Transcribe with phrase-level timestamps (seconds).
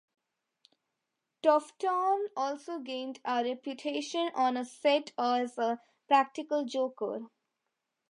[1.43, 7.27] Troughton also gained a reputation on set as a practical joker.